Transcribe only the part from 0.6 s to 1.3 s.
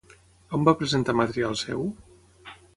va presentar